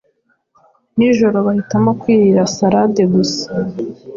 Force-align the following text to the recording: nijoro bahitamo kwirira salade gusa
nijoro 0.97 1.37
bahitamo 1.47 1.91
kwirira 1.99 2.41
salade 2.55 3.03
gusa 3.13 3.47